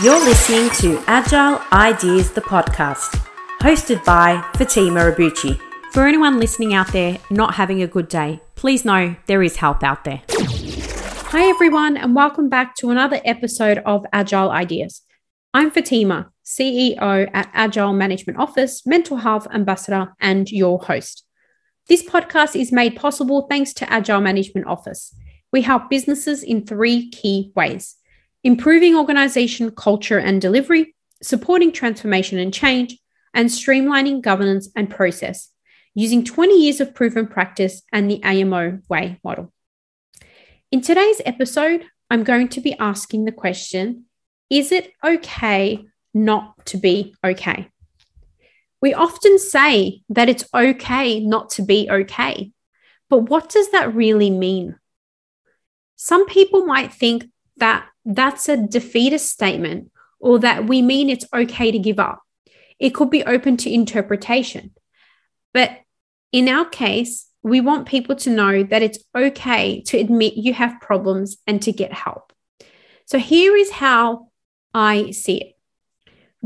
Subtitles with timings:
[0.00, 3.20] You're listening to Agile Ideas, the podcast,
[3.60, 5.60] hosted by Fatimah Abbouchi.
[5.92, 9.82] For anyone listening out there not having a good day, please know there is help
[9.82, 10.22] out there.
[10.30, 15.02] Hi, everyone, and welcome back to another episode of Agile Ideas.
[15.52, 21.24] I'm Fatimah, CEO at Agile Management Office, Mental Health Ambassador, and your host.
[21.88, 25.12] This podcast is made possible thanks to Agile Management Office.
[25.52, 27.96] We help businesses in three key ways
[28.44, 32.98] improving organization culture and delivery, supporting transformation and change,
[33.34, 35.50] and streamlining governance and process
[35.94, 39.52] using 20 years of proven practice and the AMO way model.
[40.70, 44.04] In today's episode, I'm going to be asking the question
[44.48, 45.84] Is it okay
[46.14, 47.70] not to be okay?
[48.80, 52.52] We often say that it's okay not to be okay,
[53.10, 54.76] but what does that really mean?
[55.96, 57.24] Some people might think
[57.58, 59.90] that that's a defeatist statement
[60.20, 62.22] or that we mean it's okay to give up.
[62.78, 64.72] It could be open to interpretation.
[65.52, 65.78] But
[66.32, 70.80] in our case, we want people to know that it's okay to admit you have
[70.80, 72.32] problems and to get help.
[73.06, 74.28] So here is how
[74.74, 75.58] I see it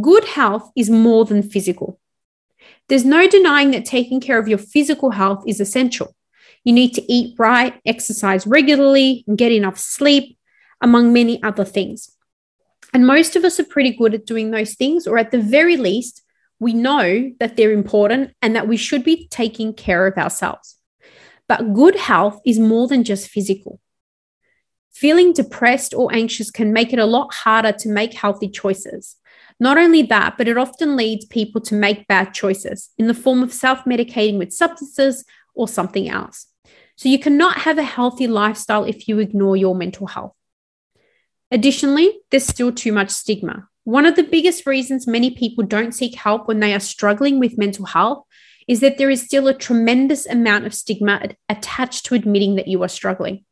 [0.00, 2.00] good health is more than physical.
[2.88, 6.14] There's no denying that taking care of your physical health is essential.
[6.64, 10.35] You need to eat right, exercise regularly, and get enough sleep,
[10.80, 12.16] among many other things.
[12.92, 15.76] And most of us are pretty good at doing those things, or at the very
[15.76, 16.22] least,
[16.58, 20.76] we know that they're important and that we should be taking care of ourselves.
[21.48, 23.80] But good health is more than just physical.
[24.92, 29.16] Feeling depressed or anxious can make it a lot harder to make healthy choices.
[29.60, 33.42] Not only that, but it often leads people to make bad choices in the form
[33.42, 36.46] of self medicating with substances or something else.
[36.96, 40.32] So you cannot have a healthy lifestyle if you ignore your mental health.
[41.50, 43.68] Additionally, there's still too much stigma.
[43.84, 47.58] One of the biggest reasons many people don't seek help when they are struggling with
[47.58, 48.24] mental health
[48.66, 52.82] is that there is still a tremendous amount of stigma attached to admitting that you
[52.82, 53.44] are struggling.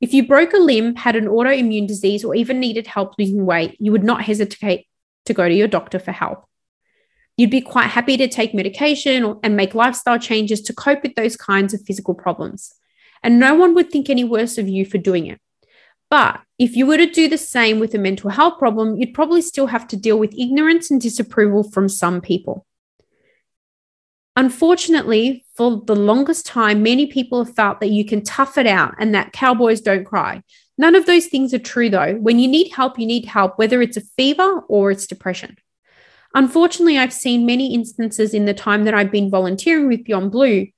[0.00, 3.76] If you broke a limb, had an autoimmune disease, or even needed help losing weight,
[3.80, 4.86] you would not hesitate
[5.24, 6.44] to go to your doctor for help.
[7.36, 11.36] You'd be quite happy to take medication and make lifestyle changes to cope with those
[11.36, 12.72] kinds of physical problems.
[13.24, 15.40] And no one would think any worse of you for doing it.
[16.10, 19.42] But if you were to do the same with a mental health problem, you'd probably
[19.42, 22.66] still have to deal with ignorance and disapproval from some people.
[24.36, 28.94] Unfortunately, for the longest time, many people have felt that you can tough it out
[28.98, 30.42] and that cowboys don't cry.
[30.78, 32.14] None of those things are true, though.
[32.14, 35.56] When you need help, you need help, whether it's a fever or it's depression.
[36.34, 40.68] Unfortunately, I've seen many instances in the time that I've been volunteering with Beyond Blue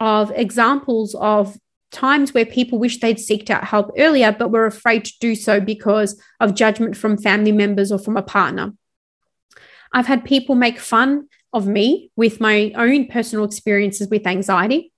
[0.00, 1.58] of examples of
[1.96, 5.60] times where people wish they'd seeked out help earlier, but were afraid to do so
[5.60, 8.74] because of judgment from family members or from a partner.
[9.92, 14.92] I've had people make fun of me with my own personal experiences with anxiety.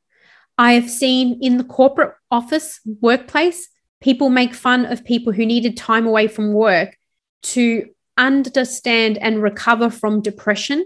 [0.58, 3.68] I have seen in the corporate office workplace,
[4.00, 6.96] people make fun of people who needed time away from work
[7.42, 10.84] to understand and recover from depression.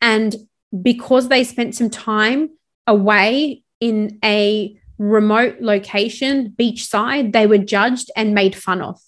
[0.00, 0.36] And
[0.82, 2.50] because they spent some time
[2.86, 9.00] away in a remote location, beachside, they were judged and made fun of.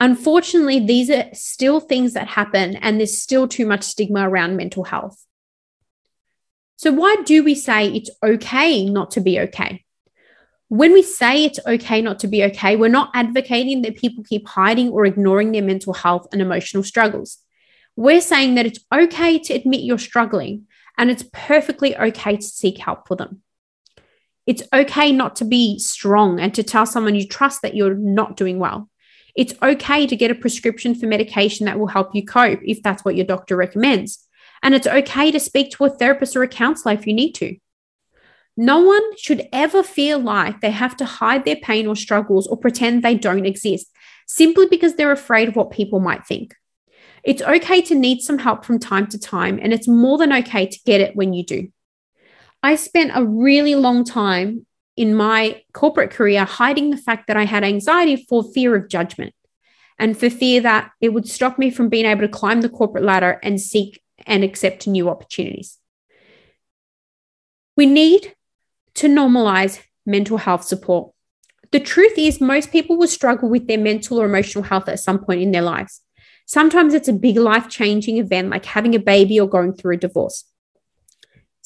[0.00, 4.84] Unfortunately, these are still things that happen, and there's still too much stigma around mental
[4.84, 5.24] health.
[6.76, 9.84] So, why do we say it's okay not to be okay?
[10.66, 14.48] When we say it's okay not to be okay, we're not advocating that people keep
[14.48, 17.38] hiding or ignoring their mental health and emotional struggles.
[17.94, 20.66] We're saying that it's okay to admit you're struggling
[20.98, 23.42] and it's perfectly okay to seek help for them.
[24.46, 28.36] It's okay not to be strong and to tell someone you trust that you're not
[28.36, 28.88] doing well.
[29.34, 33.04] It's okay to get a prescription for medication that will help you cope if that's
[33.04, 34.26] what your doctor recommends.
[34.62, 37.56] And it's okay to speak to a therapist or a counselor if you need to.
[38.56, 42.56] No one should ever feel like they have to hide their pain or struggles or
[42.56, 43.90] pretend they don't exist
[44.26, 46.54] simply because they're afraid of what people might think.
[47.24, 50.66] It's okay to need some help from time to time, and it's more than okay
[50.66, 51.68] to get it when you do.
[52.62, 54.66] I spent a really long time
[54.96, 59.34] in my corporate career hiding the fact that I had anxiety for fear of judgment
[59.98, 63.04] and for fear that it would stop me from being able to climb the corporate
[63.04, 65.78] ladder and seek and accept new opportunities.
[67.76, 68.34] We need
[68.94, 71.12] to normalize mental health support.
[71.70, 75.24] The truth is, most people will struggle with their mental or emotional health at some
[75.24, 76.02] point in their lives.
[76.46, 79.98] Sometimes it's a big life changing event like having a baby or going through a
[79.98, 80.44] divorce.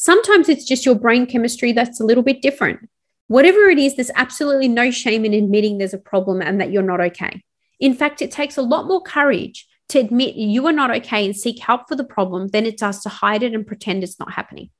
[0.06, 2.88] Sometimes it's just your brain chemistry that's a little bit different.
[3.26, 6.80] Whatever it is, there's absolutely no shame in admitting there's a problem and that you're
[6.80, 7.42] not okay.
[7.80, 11.36] In fact, it takes a lot more courage to admit you are not okay and
[11.36, 14.34] seek help for the problem than it does to hide it and pretend it's not
[14.34, 14.70] happening.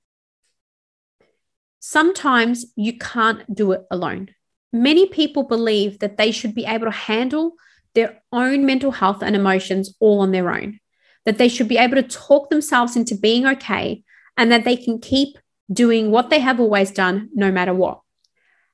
[1.81, 4.29] Sometimes you can't do it alone.
[4.73, 7.55] Many people believe that they should be able to handle
[7.97, 10.79] their own mental health and emotions all on their own,
[11.25, 14.05] that they should be able to talk themselves into being okay,
[14.37, 15.39] and that they can keep
[15.73, 18.01] doing what they have always done no matter what.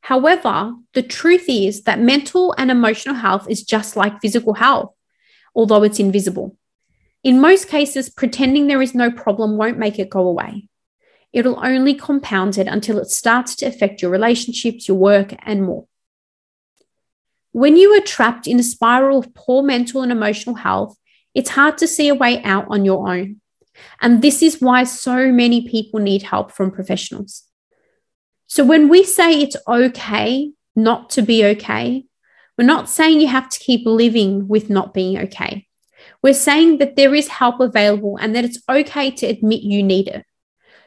[0.02, 4.92] However, the truth is that mental and emotional health is just like physical health,
[5.54, 6.56] although it's invisible.
[7.22, 10.68] In most cases, pretending there is no problem won't make it go away.
[11.32, 15.86] It'll only compound it until it starts to affect your relationships, your work, and more.
[17.52, 20.96] When you are trapped in a spiral of poor mental and emotional health,
[21.34, 23.41] it's hard to see a way out on your own.
[24.00, 27.44] And this is why so many people need help from professionals.
[28.46, 32.04] So when we say it's okay not to be okay,
[32.58, 35.66] we're not saying you have to keep living with not being okay.
[36.22, 40.08] We're saying that there is help available and that it's okay to admit you need
[40.08, 40.24] it.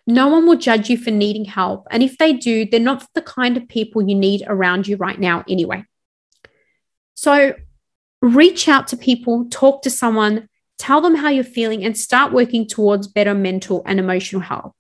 [0.08, 1.88] No one will judge you for needing help.
[1.90, 5.20] And if they do, they're not the kind of people you need around you right
[5.20, 5.84] now anyway.
[7.16, 7.56] So
[8.22, 12.68] reach out to people, talk to someone, tell them how you're feeling, and start working
[12.68, 14.74] towards better mental and emotional health.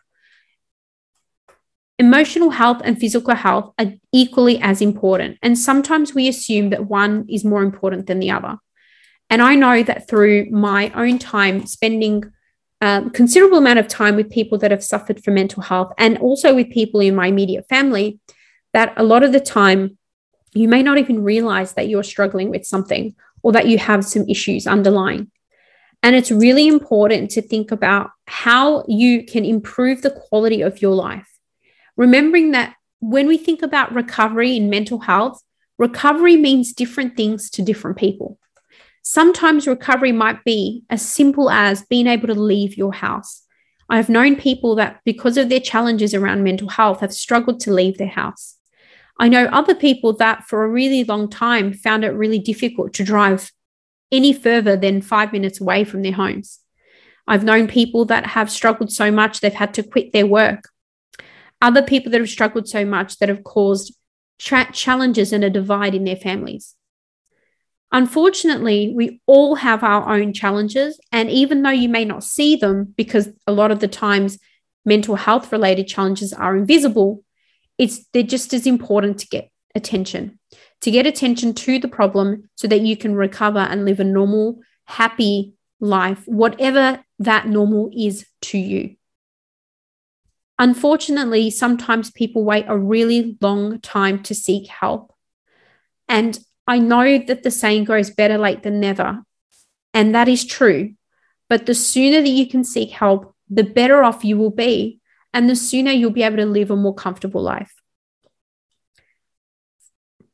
[1.97, 5.37] Emotional health and physical health are equally as important.
[5.41, 8.57] And sometimes we assume that one is more important than the other.
[9.29, 12.31] And I know that through my own time spending
[12.81, 16.17] a um, considerable amount of time with people that have suffered from mental health and
[16.17, 18.19] also with people in my immediate family,
[18.73, 19.97] that a lot of the time
[20.53, 24.27] you may not even realize that you're struggling with something or that you have some
[24.27, 25.31] issues underlying.
[26.05, 30.93] And it's really important to think about how you can improve the quality of your
[30.93, 31.35] life
[31.97, 35.41] remembering that when we think about recovery in mental health,
[35.77, 38.37] recovery means different things to different people.
[39.01, 43.43] Sometimes recovery might be as simple as being able to leave your house.
[43.87, 47.97] I've known people that, because of their challenges around mental health, have struggled to leave
[47.97, 48.55] their house.
[49.19, 53.03] I know other people that, for a really long time, found it really difficult to
[53.03, 53.51] drive
[54.15, 56.59] any further than five minutes away from their homes.
[57.27, 60.69] I've known people that have struggled so much they've had to quit their work
[61.61, 63.95] other people that have struggled so much that have caused
[64.37, 66.75] tra- challenges and a divide in their families.
[67.91, 70.99] Unfortunately, we all have our own challenges.
[71.11, 74.37] And even though you may not see them, because a lot of the times
[74.83, 77.23] mental health related challenges are invisible,
[77.77, 80.39] it's they're just as important to get attention,
[80.81, 84.59] to get attention to the problem so that you can recover and live a normal,
[84.85, 88.95] happy life, whatever that normal is to you.
[90.57, 95.13] Unfortunately, sometimes people wait a really long time to seek help.
[96.07, 99.23] And I know that the saying goes better late than never.
[99.93, 100.93] And that is true.
[101.49, 104.99] But the sooner that you can seek help, the better off you will be.
[105.33, 107.74] And the sooner you'll be able to live a more comfortable life.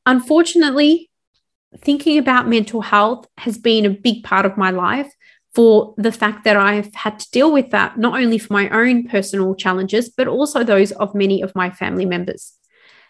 [0.05, 1.09] Unfortunately,
[1.77, 5.11] thinking about mental health has been a big part of my life
[5.53, 9.07] for the fact that I've had to deal with that, not only for my own
[9.07, 12.53] personal challenges, but also those of many of my family members.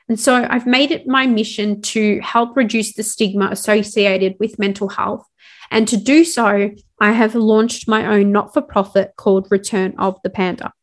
[0.09, 4.89] And so I've made it my mission to help reduce the stigma associated with mental
[4.89, 5.25] health.
[5.69, 10.19] And to do so, I have launched my own not for profit called Return of
[10.23, 10.73] the Panda.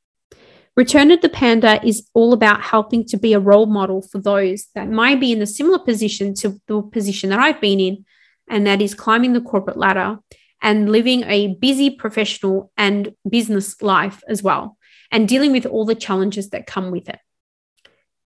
[0.78, 4.68] Return of the Panda is all about helping to be a role model for those
[4.76, 8.04] that might be in a similar position to the position that I've been in,
[8.49, 10.20] and that is climbing the corporate ladder
[10.62, 14.78] and living a busy professional and business life as well,
[15.11, 17.18] and dealing with all the challenges that come with it.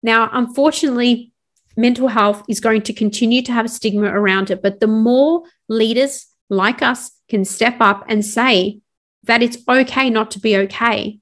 [0.01, 1.31] Now, unfortunately,
[1.77, 5.43] mental health is going to continue to have a stigma around it, but the more
[5.69, 8.81] leaders like us can step up and say
[9.23, 11.21] that it's okay not to be okay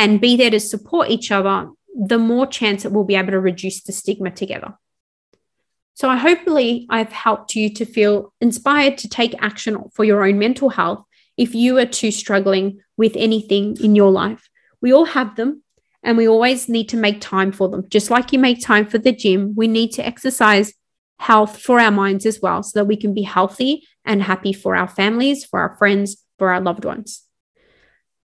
[0.00, 3.38] and be there to support each other, the more chance that we'll be able to
[3.38, 4.72] reduce the stigma together.
[5.92, 10.38] So, I hopefully I've helped you to feel inspired to take action for your own
[10.38, 11.04] mental health
[11.36, 14.48] if you are too struggling with anything in your life.
[14.80, 15.62] We all have them
[16.02, 17.86] and we always need to make time for them.
[17.90, 20.72] Just like you make time for the gym, we need to exercise
[21.18, 24.74] health for our minds as well so that we can be healthy and happy for
[24.76, 27.26] our families, for our friends, for our loved ones.